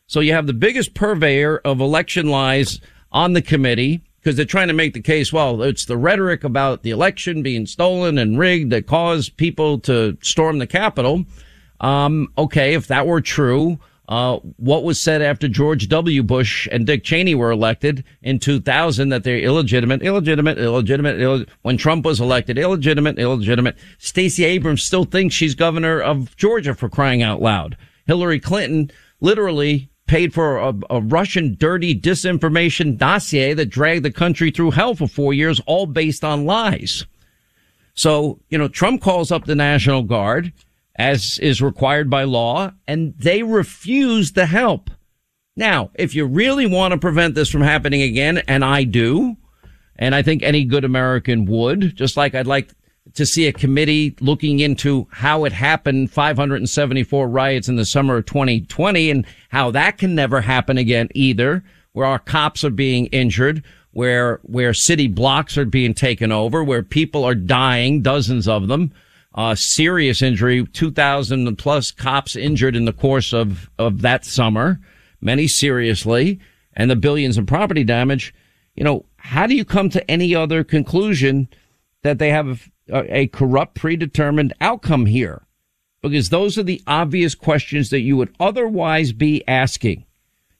So 0.06 0.20
you 0.20 0.32
have 0.34 0.46
the 0.46 0.52
biggest 0.52 0.94
purveyor 0.94 1.58
of 1.64 1.80
election 1.80 2.28
lies 2.28 2.80
on 3.10 3.32
the 3.32 3.42
committee 3.42 4.02
because 4.20 4.36
they're 4.36 4.44
trying 4.44 4.68
to 4.68 4.74
make 4.74 4.94
the 4.94 5.00
case, 5.00 5.32
well, 5.32 5.62
it's 5.62 5.84
the 5.84 5.96
rhetoric 5.96 6.44
about 6.44 6.82
the 6.82 6.90
election 6.90 7.42
being 7.42 7.66
stolen 7.66 8.18
and 8.18 8.38
rigged 8.38 8.70
that 8.70 8.86
caused 8.86 9.36
people 9.36 9.78
to 9.80 10.16
storm 10.22 10.58
the 10.58 10.66
Capitol. 10.66 11.24
Um, 11.80 12.32
okay, 12.38 12.74
if 12.74 12.86
that 12.86 13.06
were 13.06 13.20
true, 13.20 13.80
uh, 14.08 14.36
what 14.56 14.84
was 14.84 15.00
said 15.00 15.22
after 15.22 15.48
George 15.48 15.88
W. 15.88 16.22
Bush 16.22 16.68
and 16.70 16.86
Dick 16.86 17.04
Cheney 17.04 17.34
were 17.34 17.50
elected 17.50 18.04
in 18.22 18.38
2000 18.38 19.08
that 19.08 19.24
they're 19.24 19.38
illegitimate, 19.38 20.02
illegitimate, 20.02 20.58
illegitimate, 20.58 21.20
Ill- 21.20 21.44
when 21.62 21.78
Trump 21.78 22.04
was 22.04 22.20
elected, 22.20 22.58
illegitimate, 22.58 23.18
illegitimate. 23.18 23.76
Stacey 23.98 24.44
Abrams 24.44 24.82
still 24.82 25.04
thinks 25.04 25.34
she's 25.34 25.54
governor 25.54 26.00
of 26.00 26.36
Georgia 26.36 26.74
for 26.74 26.90
crying 26.90 27.22
out 27.22 27.40
loud. 27.40 27.78
Hillary 28.06 28.40
Clinton 28.40 28.90
literally 29.20 29.88
paid 30.06 30.34
for 30.34 30.58
a, 30.58 30.74
a 30.90 31.00
Russian 31.00 31.56
dirty 31.58 31.98
disinformation 31.98 32.98
dossier 32.98 33.54
that 33.54 33.70
dragged 33.70 34.04
the 34.04 34.10
country 34.10 34.50
through 34.50 34.72
hell 34.72 34.94
for 34.94 35.08
four 35.08 35.32
years, 35.32 35.62
all 35.64 35.86
based 35.86 36.22
on 36.22 36.44
lies. 36.44 37.06
So, 37.94 38.40
you 38.50 38.58
know, 38.58 38.68
Trump 38.68 39.00
calls 39.00 39.32
up 39.32 39.46
the 39.46 39.54
National 39.54 40.02
Guard 40.02 40.52
as 40.96 41.38
is 41.40 41.60
required 41.60 42.08
by 42.08 42.24
law, 42.24 42.72
and 42.86 43.14
they 43.18 43.42
refuse 43.42 44.32
the 44.32 44.46
help. 44.46 44.90
Now, 45.56 45.90
if 45.94 46.14
you 46.14 46.26
really 46.26 46.66
want 46.66 46.92
to 46.92 46.98
prevent 46.98 47.34
this 47.34 47.48
from 47.48 47.62
happening 47.62 48.02
again, 48.02 48.42
and 48.48 48.64
I 48.64 48.84
do, 48.84 49.36
and 49.96 50.14
I 50.14 50.22
think 50.22 50.42
any 50.42 50.64
good 50.64 50.84
American 50.84 51.46
would, 51.46 51.96
just 51.96 52.16
like 52.16 52.34
I'd 52.34 52.46
like 52.46 52.70
to 53.14 53.26
see 53.26 53.46
a 53.46 53.52
committee 53.52 54.16
looking 54.20 54.60
into 54.60 55.06
how 55.10 55.44
it 55.44 55.52
happened 55.52 56.10
574 56.10 57.28
riots 57.28 57.68
in 57.68 57.76
the 57.76 57.84
summer 57.84 58.16
of 58.16 58.26
2020 58.26 59.10
and 59.10 59.26
how 59.50 59.70
that 59.72 59.98
can 59.98 60.14
never 60.14 60.40
happen 60.40 60.78
again 60.78 61.08
either, 61.14 61.62
where 61.92 62.06
our 62.06 62.18
cops 62.18 62.64
are 62.64 62.70
being 62.70 63.06
injured, 63.06 63.62
where, 63.92 64.40
where 64.42 64.74
city 64.74 65.06
blocks 65.06 65.56
are 65.56 65.64
being 65.64 65.94
taken 65.94 66.32
over, 66.32 66.64
where 66.64 66.82
people 66.82 67.24
are 67.24 67.34
dying, 67.34 68.02
dozens 68.02 68.48
of 68.48 68.66
them, 68.66 68.92
uh, 69.34 69.54
serious 69.54 70.22
injury, 70.22 70.64
2,000 70.64 71.56
plus 71.56 71.90
cops 71.90 72.36
injured 72.36 72.76
in 72.76 72.84
the 72.84 72.92
course 72.92 73.32
of, 73.32 73.68
of 73.78 74.02
that 74.02 74.24
summer, 74.24 74.80
many 75.20 75.48
seriously, 75.48 76.38
and 76.74 76.90
the 76.90 76.96
billions 76.96 77.36
in 77.36 77.44
property 77.44 77.82
damage. 77.82 78.32
You 78.76 78.84
know, 78.84 79.04
how 79.16 79.46
do 79.46 79.56
you 79.56 79.64
come 79.64 79.88
to 79.90 80.10
any 80.10 80.34
other 80.34 80.62
conclusion 80.62 81.48
that 82.02 82.18
they 82.18 82.30
have 82.30 82.70
a, 82.88 83.22
a 83.22 83.26
corrupt, 83.28 83.74
predetermined 83.74 84.52
outcome 84.60 85.06
here? 85.06 85.42
Because 86.00 86.28
those 86.28 86.56
are 86.58 86.62
the 86.62 86.82
obvious 86.86 87.34
questions 87.34 87.90
that 87.90 88.00
you 88.00 88.16
would 88.16 88.34
otherwise 88.38 89.12
be 89.12 89.42
asking. 89.48 90.04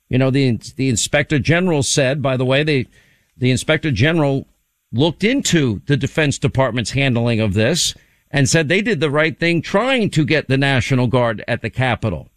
You 0.08 0.18
know, 0.18 0.30
the, 0.30 0.58
the 0.76 0.88
inspector 0.88 1.38
general 1.38 1.82
said, 1.82 2.22
by 2.22 2.36
the 2.36 2.44
way, 2.44 2.62
the, 2.62 2.88
the 3.36 3.50
inspector 3.50 3.90
general 3.90 4.46
looked 4.90 5.22
into 5.22 5.82
the 5.86 5.96
defense 5.96 6.38
department's 6.38 6.92
handling 6.92 7.40
of 7.40 7.54
this 7.54 7.94
and 8.34 8.48
said 8.48 8.68
they 8.68 8.82
did 8.82 8.98
the 8.98 9.12
right 9.12 9.38
thing 9.38 9.62
trying 9.62 10.10
to 10.10 10.24
get 10.24 10.48
the 10.48 10.58
National 10.58 11.06
Guard 11.06 11.44
at 11.46 11.62
the 11.62 11.70
Capitol. 11.70 12.28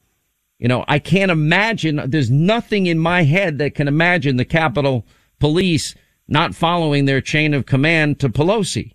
You 0.59 0.67
know, 0.67 0.85
I 0.87 0.99
can't 0.99 1.31
imagine, 1.31 1.99
there's 2.05 2.29
nothing 2.29 2.85
in 2.85 2.99
my 2.99 3.23
head 3.23 3.57
that 3.57 3.73
can 3.73 3.87
imagine 3.87 4.37
the 4.37 4.45
Capitol 4.45 5.07
police 5.39 5.95
not 6.27 6.53
following 6.53 7.05
their 7.05 7.19
chain 7.19 7.55
of 7.55 7.65
command 7.65 8.19
to 8.19 8.29
Pelosi. 8.29 8.93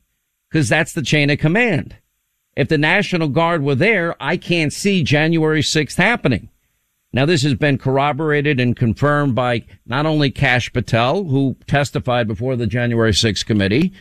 Cause 0.52 0.68
that's 0.68 0.92
the 0.92 1.02
chain 1.02 1.28
of 1.28 1.40
command. 1.40 1.96
If 2.54 2.68
the 2.68 2.78
National 2.78 3.26
Guard 3.26 3.64
were 3.64 3.74
there, 3.74 4.14
I 4.22 4.36
can't 4.36 4.72
see 4.72 5.02
January 5.02 5.62
6th 5.62 5.96
happening. 5.96 6.50
Now, 7.12 7.26
this 7.26 7.42
has 7.42 7.54
been 7.54 7.78
corroborated 7.78 8.60
and 8.60 8.76
confirmed 8.76 9.34
by 9.34 9.64
not 9.86 10.06
only 10.06 10.30
Kash 10.30 10.72
Patel, 10.72 11.24
who 11.24 11.56
testified 11.66 12.28
before 12.28 12.54
the 12.54 12.68
January 12.68 13.12
6th 13.12 13.44
committee, 13.44 13.92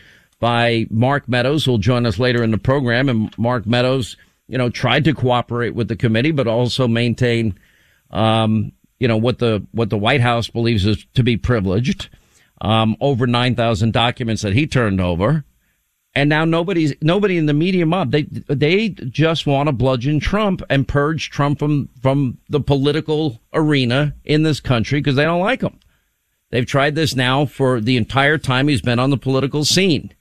by 0.42 0.88
Mark 0.90 1.30
Meadows, 1.30 1.64
who 1.64 1.72
will 1.72 1.78
join 1.78 2.06
us 2.06 2.20
later 2.20 2.44
in 2.44 2.52
the 2.52 2.58
program. 2.58 3.08
And 3.08 3.38
Mark 3.38 3.68
Meadows, 3.68 4.18
you 4.48 4.58
know, 4.58 4.70
tried 4.70 5.06
to 5.06 5.14
cooperate 5.14 5.76
with 5.76 5.88
the 5.88 5.96
committee, 5.96 6.32
but 6.32 6.48
also 6.48 6.88
maintain, 6.88 7.58
um, 8.10 8.72
you 9.00 9.08
know, 9.08 9.18
what 9.18 9.38
the, 9.38 9.66
what 9.72 9.92
the 9.92 10.00
White 10.00 10.20
House 10.20 10.50
believes 10.50 10.86
is 10.86 11.06
to 11.14 11.24
be 11.24 11.38
privileged. 11.38 12.10
Um, 12.60 12.98
over 13.00 13.26
9,000 13.28 13.94
documents 13.94 14.42
that 14.42 14.54
he 14.54 14.68
turned 14.68 15.00
over. 15.00 15.46
And 16.14 16.28
now 16.28 16.44
nobody's, 16.44 16.94
nobody 17.02 17.38
in 17.38 17.46
the 17.46 17.54
media 17.54 17.86
mob, 17.86 18.12
they, 18.12 18.24
they 18.24 18.90
just 18.90 19.46
want 19.46 19.68
to 19.68 19.74
bludgeon 19.74 20.20
Trump 20.20 20.62
and 20.70 20.88
purge 20.88 21.30
Trump 21.30 21.60
from, 21.60 21.88
from 22.02 22.40
the 22.50 22.60
political 22.60 23.40
arena 23.54 24.16
in 24.26 24.42
this 24.44 24.60
country 24.60 25.00
because 25.00 25.16
they 25.16 25.24
don't 25.24 25.40
like 25.40 25.62
him. 25.62 25.80
They've 26.50 26.66
tried 26.66 26.96
this 26.96 27.16
now 27.16 27.46
for 27.46 27.80
the 27.80 27.96
entire 27.96 28.38
time 28.38 28.68
he's 28.68 28.82
been 28.82 29.00
on 29.00 29.12
the 29.12 29.18
political 29.18 29.64
scene. 29.64 30.14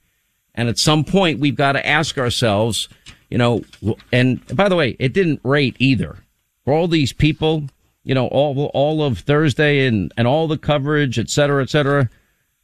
And 0.55 0.69
at 0.69 0.77
some 0.77 1.03
point, 1.03 1.39
we've 1.39 1.55
got 1.55 1.73
to 1.73 1.85
ask 1.85 2.17
ourselves, 2.17 2.89
you 3.29 3.37
know, 3.37 3.63
and 4.11 4.45
by 4.55 4.69
the 4.69 4.75
way, 4.75 4.95
it 4.99 5.13
didn't 5.13 5.39
rate 5.43 5.75
either. 5.79 6.17
For 6.65 6.73
all 6.73 6.87
these 6.87 7.13
people, 7.13 7.63
you 8.03 8.13
know, 8.13 8.27
all, 8.27 8.69
all 8.73 9.03
of 9.03 9.19
Thursday 9.19 9.87
and, 9.87 10.13
and 10.17 10.27
all 10.27 10.47
the 10.47 10.57
coverage, 10.57 11.17
et 11.17 11.29
cetera, 11.29 11.63
et 11.63 11.69
cetera, 11.69 12.09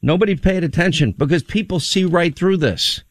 nobody 0.01 0.35
paid 0.35 0.63
attention 0.63 1.11
because 1.11 1.43
people 1.43 1.79
see 1.79 2.05
right 2.05 2.35
through 2.35 2.57
this 2.57 3.03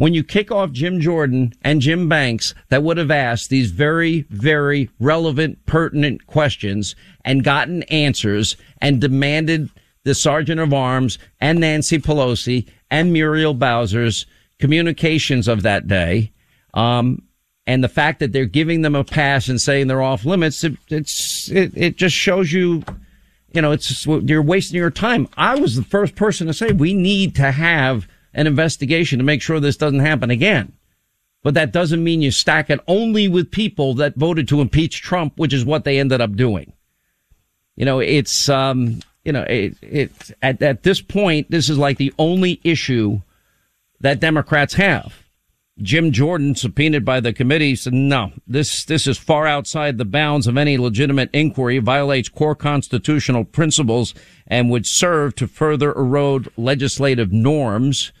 when 0.00 0.14
you 0.14 0.24
kick 0.24 0.50
off 0.50 0.72
Jim 0.72 0.98
Jordan 0.98 1.52
and 1.60 1.82
Jim 1.82 2.08
Banks 2.08 2.54
that 2.70 2.82
would 2.82 2.96
have 2.96 3.10
asked 3.10 3.50
these 3.50 3.70
very, 3.70 4.22
very 4.30 4.88
relevant, 4.98 5.66
pertinent 5.66 6.26
questions 6.26 6.96
and 7.22 7.44
gotten 7.44 7.82
answers 7.82 8.56
and 8.80 8.98
demanded 8.98 9.68
the 10.04 10.14
Sergeant 10.14 10.58
of 10.58 10.72
Arms 10.72 11.18
and 11.38 11.60
Nancy 11.60 11.98
Pelosi 11.98 12.66
and 12.90 13.12
Muriel 13.12 13.54
Bowser's 13.54 14.26
communications 14.58 15.48
of 15.48 15.62
that 15.62 15.86
day, 15.86 16.32
um, 16.74 17.22
and 17.66 17.84
the 17.84 17.88
fact 17.88 18.20
that 18.20 18.32
they're 18.32 18.46
giving 18.46 18.82
them 18.82 18.94
a 18.94 19.04
pass 19.04 19.48
and 19.48 19.60
saying 19.60 19.86
they're 19.86 20.02
off 20.02 20.24
limits, 20.24 20.64
it, 20.64 20.76
it's 20.88 21.50
it, 21.50 21.72
it 21.76 21.96
just 21.96 22.16
shows 22.16 22.52
you, 22.52 22.82
you 23.52 23.62
know, 23.62 23.72
it's 23.72 24.06
you're 24.06 24.42
wasting 24.42 24.78
your 24.78 24.90
time. 24.90 25.28
I 25.36 25.54
was 25.54 25.76
the 25.76 25.84
first 25.84 26.14
person 26.16 26.46
to 26.46 26.54
say 26.54 26.72
we 26.72 26.94
need 26.94 27.36
to 27.36 27.52
have 27.52 28.08
an 28.34 28.46
investigation 28.46 29.18
to 29.18 29.24
make 29.24 29.42
sure 29.42 29.60
this 29.60 29.76
doesn't 29.76 30.00
happen 30.00 30.30
again. 30.30 30.72
But 31.42 31.54
that 31.54 31.72
doesn't 31.72 32.04
mean 32.04 32.22
you 32.22 32.30
stack 32.30 32.70
it 32.70 32.80
only 32.86 33.28
with 33.28 33.50
people 33.50 33.94
that 33.94 34.16
voted 34.16 34.46
to 34.48 34.60
impeach 34.60 35.00
Trump, 35.00 35.34
which 35.36 35.54
is 35.54 35.64
what 35.64 35.84
they 35.84 35.98
ended 35.98 36.20
up 36.20 36.36
doing. 36.36 36.72
You 37.76 37.86
know, 37.86 37.98
it's, 37.98 38.48
um, 38.48 39.00
you 39.24 39.32
know, 39.32 39.42
it, 39.42 39.74
it, 39.82 40.12
at, 40.42 40.62
at 40.62 40.82
this 40.82 41.00
point, 41.00 41.50
this 41.50 41.68
is 41.68 41.78
like 41.78 41.98
the 41.98 42.12
only 42.18 42.60
issue 42.64 43.20
that 44.00 44.20
Democrats 44.20 44.74
have. 44.74 45.14
Jim 45.82 46.12
Jordan, 46.12 46.54
subpoenaed 46.54 47.04
by 47.04 47.20
the 47.20 47.32
committee, 47.32 47.74
said, 47.74 47.94
no, 47.94 48.32
this, 48.46 48.84
this 48.84 49.06
is 49.06 49.16
far 49.16 49.46
outside 49.46 49.96
the 49.96 50.04
bounds 50.04 50.46
of 50.46 50.58
any 50.58 50.76
legitimate 50.76 51.30
inquiry, 51.32 51.78
violates 51.78 52.28
core 52.28 52.54
constitutional 52.54 53.44
principles, 53.44 54.14
and 54.46 54.70
would 54.70 54.86
serve 54.86 55.34
to 55.36 55.46
further 55.46 55.92
erode 55.92 56.48
legislative 56.56 57.32
norms. 57.32 58.12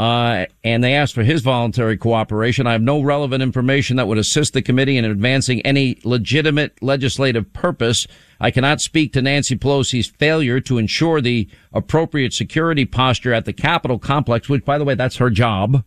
Uh, 0.00 0.46
and 0.64 0.82
they 0.82 0.94
asked 0.94 1.12
for 1.12 1.22
his 1.22 1.42
voluntary 1.42 1.94
cooperation. 1.94 2.66
I 2.66 2.72
have 2.72 2.80
no 2.80 3.02
relevant 3.02 3.42
information 3.42 3.98
that 3.98 4.08
would 4.08 4.16
assist 4.16 4.54
the 4.54 4.62
committee 4.62 4.96
in 4.96 5.04
advancing 5.04 5.60
any 5.60 5.98
legitimate 6.04 6.82
legislative 6.82 7.52
purpose. 7.52 8.06
I 8.40 8.50
cannot 8.50 8.80
speak 8.80 9.12
to 9.12 9.20
Nancy 9.20 9.56
Pelosi's 9.56 10.06
failure 10.06 10.58
to 10.60 10.78
ensure 10.78 11.20
the 11.20 11.50
appropriate 11.74 12.32
security 12.32 12.86
posture 12.86 13.34
at 13.34 13.44
the 13.44 13.52
Capitol 13.52 13.98
complex, 13.98 14.48
which, 14.48 14.64
by 14.64 14.78
the 14.78 14.86
way, 14.86 14.94
that's 14.94 15.16
her 15.16 15.28
job, 15.28 15.84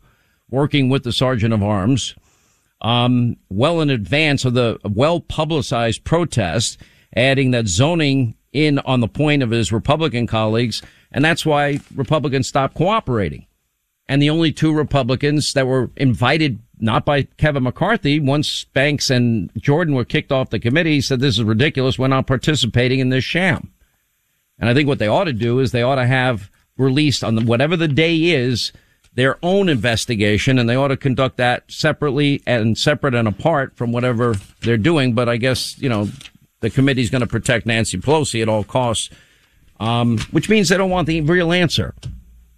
working 0.47 0.89
with 0.89 1.03
the 1.03 1.11
Sergeant 1.11 1.51
of 1.51 1.63
Arms, 1.63 2.13
um, 2.81 3.37
well 3.49 3.81
in 3.81 3.89
advance 3.89 4.45
of 4.45 4.53
the 4.53 4.77
well 4.87 5.21
publicized 5.21 6.03
protest, 6.03 6.77
adding 7.15 7.49
that 7.49 7.67
zoning 7.67 8.35
in 8.51 8.77
on 8.77 8.99
the 8.99 9.07
point 9.07 9.41
of 9.41 9.49
his 9.49 9.71
Republican 9.71 10.27
colleagues, 10.27 10.83
and 11.11 11.25
that's 11.25 11.47
why 11.47 11.79
Republicans 11.95 12.47
stopped 12.47 12.75
cooperating 12.75 13.47
and 14.07 14.21
the 14.21 14.29
only 14.29 14.51
two 14.51 14.73
Republicans 14.73 15.53
that 15.53 15.67
were 15.67 15.89
invited, 15.95 16.59
not 16.79 17.05
by 17.05 17.23
Kevin 17.37 17.63
McCarthy, 17.63 18.19
once 18.19 18.65
Banks 18.65 19.09
and 19.09 19.49
Jordan 19.57 19.95
were 19.95 20.05
kicked 20.05 20.31
off 20.31 20.49
the 20.49 20.59
committee, 20.59 20.99
said 21.01 21.19
this 21.19 21.37
is 21.37 21.43
ridiculous. 21.43 21.97
We're 21.97 22.07
not 22.07 22.27
participating 22.27 22.99
in 22.99 23.09
this 23.09 23.23
sham. 23.23 23.71
And 24.59 24.69
I 24.69 24.73
think 24.73 24.87
what 24.87 24.99
they 24.99 25.07
ought 25.07 25.25
to 25.25 25.33
do 25.33 25.59
is 25.59 25.71
they 25.71 25.83
ought 25.83 25.95
to 25.95 26.05
have 26.05 26.51
released 26.77 27.23
on 27.23 27.35
the, 27.35 27.43
whatever 27.43 27.77
the 27.77 27.87
day 27.87 28.15
is, 28.17 28.71
their 29.15 29.37
own 29.43 29.69
investigation, 29.69 30.57
and 30.57 30.67
they 30.67 30.75
ought 30.75 30.87
to 30.87 30.97
conduct 30.97 31.37
that 31.37 31.71
separately 31.71 32.41
and 32.45 32.77
separate 32.77 33.13
and 33.13 33.27
apart 33.27 33.77
from 33.77 33.91
whatever 33.91 34.35
they're 34.61 34.77
doing. 34.77 35.13
But 35.13 35.29
I 35.29 35.37
guess, 35.37 35.77
you 35.79 35.87
know, 35.87 36.09
the 36.61 36.69
committee's 36.69 37.09
going 37.09 37.21
to 37.21 37.27
protect 37.27 37.65
Nancy 37.65 37.97
Pelosi 37.97 38.41
at 38.41 38.49
all 38.49 38.63
costs, 38.63 39.09
um, 39.79 40.17
which 40.31 40.49
means 40.49 40.69
they 40.69 40.77
don't 40.77 40.89
want 40.89 41.07
the 41.07 41.21
real 41.21 41.51
answer 41.51 41.93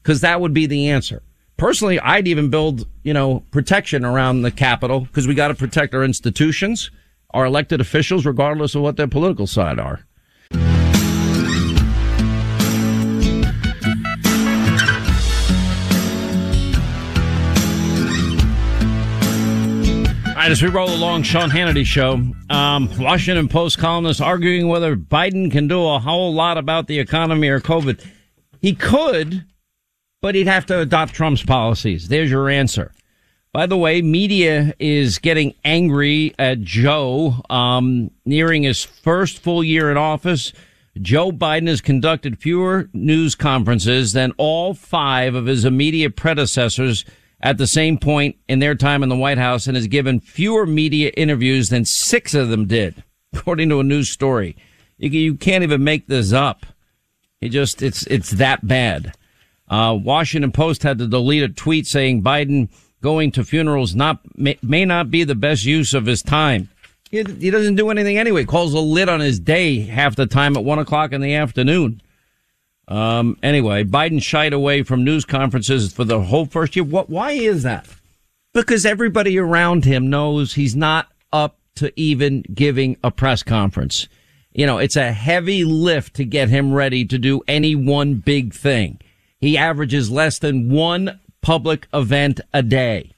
because 0.02 0.22
that 0.22 0.40
would 0.40 0.54
be 0.54 0.66
the 0.66 0.90
answer. 0.90 1.22
Personally, 1.58 2.00
I'd 2.02 2.28
even 2.28 2.50
build, 2.50 2.86
you 3.04 3.14
know, 3.14 3.40
protection 3.52 4.04
around 4.04 4.42
the 4.42 4.52
Capitol 4.52 5.02
because 5.02 5.26
we 5.26 5.36
got 5.36 5.48
to 5.48 5.56
protect 5.56 5.96
our 5.96 6.04
institutions, 6.04 6.92
our 7.30 7.46
elected 7.46 7.80
officials, 7.80 8.26
regardless 8.26 8.76
of 8.76 8.82
what 8.82 8.98
their 8.98 9.08
political 9.08 9.48
side 9.48 9.80
are. 9.80 10.02
All 20.28 20.42
right, 20.42 20.52
as 20.52 20.62
we 20.62 20.68
roll 20.68 20.94
along, 20.94 21.24
Sean 21.24 21.50
Hannity 21.50 21.86
show. 21.86 22.22
Um, 22.50 22.90
Washington 23.00 23.48
Post 23.48 23.78
columnist 23.78 24.20
arguing 24.20 24.68
whether 24.68 24.98
Biden 24.98 25.50
can 25.50 25.70
do 25.70 25.88
a 25.88 26.00
whole 26.00 26.34
lot 26.34 26.58
about 26.58 26.88
the 26.88 27.00
economy 27.00 27.48
or 27.48 27.62
COVID. 27.62 28.06
He 28.60 28.76
could, 28.76 29.46
but 30.26 30.34
he'd 30.34 30.48
have 30.48 30.66
to 30.66 30.80
adopt 30.80 31.14
Trump's 31.14 31.44
policies. 31.44 32.08
There's 32.08 32.32
your 32.32 32.50
answer. 32.50 32.92
By 33.54 33.68
the 33.68 33.78
way, 33.78 34.02
media 34.02 34.74
is 34.80 35.20
getting 35.20 35.54
angry 35.64 36.34
at 36.40 36.62
Joe, 36.62 37.44
um, 37.48 38.10
nearing 38.26 38.64
his 38.64 38.84
first 38.84 39.38
full 39.38 39.64
year 39.64 39.92
in 39.92 39.98
office. 39.98 40.52
Joe 41.00 41.32
Biden 41.32 41.68
has 41.68 41.80
conducted 41.80 42.40
fewer 42.40 42.90
news 42.92 43.36
conferences 43.36 44.14
than 44.14 44.34
all 44.40 44.74
five 44.74 45.36
of 45.36 45.46
his 45.46 45.64
immediate 45.64 46.16
predecessors 46.16 47.06
at 47.40 47.60
the 47.60 47.68
same 47.68 48.00
point 48.00 48.36
in 48.50 48.58
their 48.58 48.74
time 48.74 49.04
in 49.04 49.10
the 49.10 49.16
White 49.16 49.38
House 49.38 49.68
and 49.68 49.76
has 49.78 49.86
given 49.86 50.20
fewer 50.20 50.66
media 50.66 51.12
interviews 51.16 51.70
than 51.70 51.86
six 51.86 52.34
of 52.34 52.50
them 52.50 52.66
did, 52.66 53.04
according 53.36 53.70
to 53.70 53.80
a 53.80 53.84
news 53.84 54.10
story. 54.10 54.58
You, 54.98 55.36
can't 55.36 55.64
even 55.64 55.84
make 55.84 56.08
this 56.08 56.34
up. 56.34 56.66
It 57.42 57.50
just, 57.50 57.84
it's, 57.84 58.08
it's 58.08 58.32
that 58.32 58.68
bad. 58.68 59.14
Uh, 59.68 59.98
Washington 60.00 60.52
Post 60.52 60.84
had 60.84 60.98
to 61.00 61.08
delete 61.08 61.44
a 61.44 61.50
tweet 61.50 61.88
saying 61.88 62.22
Biden 62.22 62.70
going 63.02 63.32
to 63.32 63.44
funerals 63.44 63.96
not 63.96 64.20
may, 64.38 64.58
may 64.62 64.86
not 64.86 65.12
be 65.12 65.24
the 65.24 65.36
best 65.36 65.66
use 65.66 65.94
of 65.94 66.06
his 66.06 66.22
time. 66.22 66.70
He, 67.12 67.24
he 67.24 67.52
doesn't 67.52 67.76
do 67.76 67.90
anything 67.90 68.18
anyway. 68.18 68.46
Calls 68.46 68.74
a 68.74 68.80
lid 68.80 69.10
on 69.10 69.20
his 69.20 69.40
day 69.40 69.80
half 69.80 70.16
the 70.16 70.26
time 70.26 70.58
at 70.58 70.64
one 70.64 70.80
o'clock 70.80 71.12
in 71.12 71.22
the 71.22 71.36
afternoon. 71.36 72.02
Um, 72.88 73.38
anyway, 73.42 73.84
Biden 73.84 74.22
shied 74.22 74.54
away 74.54 74.84
from 74.84 75.04
news 75.04 75.26
conferences 75.26 75.92
for 75.92 76.04
the 76.04 76.22
whole 76.22 76.46
first 76.46 76.76
year. 76.76 76.86
What? 76.86 77.10
Why 77.10 77.32
is 77.32 77.64
that? 77.64 77.88
Because 78.54 78.86
everybody 78.86 79.38
around 79.38 79.86
him 79.86 80.10
knows 80.10 80.54
he's 80.54 80.76
not 80.76 81.08
up 81.34 81.58
to 81.76 81.92
even 82.00 82.44
giving 82.54 82.98
a 83.04 83.12
press 83.12 83.44
conference. 83.44 84.08
You 84.54 84.66
know, 84.66 84.78
it's 84.78 84.96
a 84.96 85.12
heavy 85.12 85.66
lift 85.66 86.16
to 86.16 86.26
get 86.26 86.50
him 86.50 86.74
ready 86.74 87.06
to 87.06 87.18
do 87.18 87.42
any 87.48 87.76
one 87.76 88.16
big 88.16 88.54
thing. 88.54 89.00
He 89.46 89.60
averages 89.60 90.10
less 90.10 90.40
than 90.40 90.72
one 90.72 91.20
public 91.42 91.88
event 91.94 92.42
a 92.52 92.64
day. 92.64 93.12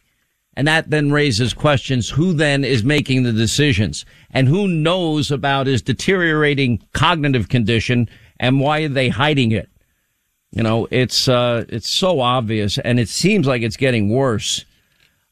And 0.57 0.67
that 0.67 0.89
then 0.89 1.09
raises 1.09 1.53
questions. 1.53 2.09
Who 2.09 2.33
then 2.33 2.65
is 2.65 2.83
making 2.83 3.23
the 3.23 3.31
decisions 3.31 4.03
and 4.31 4.49
who 4.49 4.67
knows 4.67 5.31
about 5.31 5.67
his 5.67 5.81
deteriorating 5.81 6.85
cognitive 6.93 7.47
condition 7.47 8.09
and 8.41 8.59
why 8.59 8.81
are 8.81 8.89
they 8.89 9.07
hiding 9.07 9.53
it? 9.53 9.69
You 10.51 10.63
know, 10.63 10.89
it's, 10.91 11.29
uh, 11.29 11.63
it's 11.69 11.89
so 11.89 12.19
obvious 12.19 12.77
and 12.77 12.99
it 12.99 13.07
seems 13.07 13.47
like 13.47 13.61
it's 13.61 13.77
getting 13.77 14.09
worse. 14.09 14.65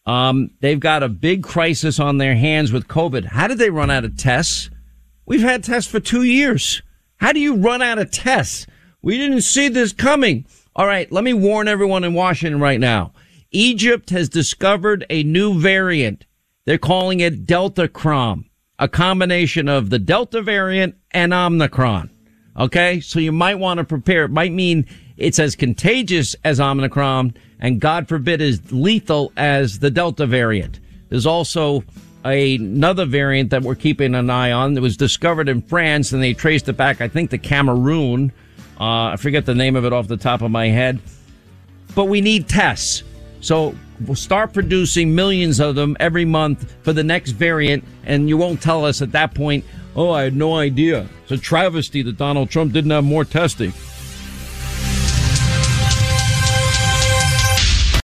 Um, 0.05 0.51
they've 0.61 0.79
got 0.79 1.03
a 1.03 1.09
big 1.09 1.43
crisis 1.43 1.99
on 1.99 2.19
their 2.19 2.35
hands 2.35 2.71
with 2.71 2.87
COVID. 2.87 3.25
How 3.25 3.47
did 3.47 3.57
they 3.57 3.69
run 3.69 3.91
out 3.91 4.05
of 4.05 4.15
tests? 4.15 4.69
We've 5.25 5.41
had 5.41 5.61
tests 5.61 5.91
for 5.91 5.99
two 5.99 6.23
years. 6.23 6.81
How 7.17 7.33
do 7.33 7.41
you 7.41 7.57
run 7.57 7.81
out 7.81 7.99
of 7.99 8.11
tests? 8.11 8.65
We 9.01 9.17
didn't 9.17 9.41
see 9.41 9.67
this 9.67 9.91
coming. 9.91 10.45
All 10.77 10.85
right, 10.85 11.09
let 11.09 11.23
me 11.23 11.31
warn 11.31 11.69
everyone 11.69 12.03
in 12.03 12.13
Washington 12.13 12.59
right 12.59 12.81
now. 12.81 13.13
Egypt 13.51 14.09
has 14.09 14.27
discovered 14.27 15.05
a 15.09 15.23
new 15.23 15.57
variant. 15.57 16.25
They're 16.65 16.77
calling 16.77 17.21
it 17.21 17.45
Deltacron, 17.45 18.43
a 18.77 18.89
combination 18.89 19.69
of 19.69 19.89
the 19.89 19.99
Delta 19.99 20.41
variant 20.41 20.95
and 21.11 21.33
Omicron. 21.33 22.09
Okay, 22.57 22.99
so 22.99 23.19
you 23.19 23.31
might 23.31 23.55
want 23.55 23.77
to 23.77 23.85
prepare. 23.85 24.25
It 24.25 24.31
might 24.31 24.51
mean 24.51 24.85
it's 25.15 25.39
as 25.39 25.55
contagious 25.55 26.35
as 26.43 26.59
Omicron, 26.59 27.35
and 27.57 27.79
God 27.79 28.09
forbid, 28.09 28.41
as 28.41 28.73
lethal 28.73 29.31
as 29.37 29.79
the 29.79 29.91
Delta 29.91 30.25
variant. 30.25 30.81
There's 31.07 31.25
also 31.25 31.85
a, 32.25 32.55
another 32.55 33.05
variant 33.05 33.49
that 33.51 33.61
we're 33.61 33.75
keeping 33.75 34.13
an 34.13 34.29
eye 34.29 34.51
on 34.51 34.73
that 34.73 34.81
was 34.81 34.97
discovered 34.97 35.47
in 35.47 35.61
France, 35.61 36.11
and 36.11 36.21
they 36.21 36.33
traced 36.33 36.67
it 36.67 36.75
back, 36.75 36.99
I 36.99 37.07
think, 37.07 37.29
to 37.29 37.37
Cameroon. 37.37 38.33
Uh, 38.79 39.13
I 39.13 39.15
forget 39.17 39.45
the 39.45 39.55
name 39.55 39.75
of 39.75 39.85
it 39.85 39.93
off 39.93 40.07
the 40.07 40.17
top 40.17 40.41
of 40.41 40.51
my 40.51 40.67
head. 40.67 40.99
But 41.93 42.05
we 42.05 42.21
need 42.21 42.49
tests. 42.49 43.03
So 43.41 43.75
we'll 44.01 44.15
start 44.15 44.53
producing 44.53 45.15
millions 45.15 45.59
of 45.59 45.75
them 45.75 45.95
every 45.99 46.25
month 46.25 46.73
for 46.83 46.93
the 46.93 47.03
next 47.03 47.31
variant, 47.31 47.83
and 48.03 48.27
you 48.27 48.37
won't 48.37 48.61
tell 48.61 48.85
us 48.85 49.01
at 49.01 49.11
that 49.13 49.33
point, 49.33 49.63
oh, 49.95 50.11
I 50.11 50.23
had 50.23 50.35
no 50.35 50.55
idea. 50.55 51.07
It's 51.23 51.31
a 51.31 51.37
travesty 51.37 52.01
that 52.01 52.17
Donald 52.17 52.49
Trump 52.49 52.73
didn't 52.73 52.91
have 52.91 53.03
more 53.03 53.23
testing. 53.23 53.71